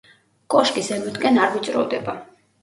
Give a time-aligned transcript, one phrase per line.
[0.53, 2.17] კოშკი ზემოთკენ არ ვიწროვდება.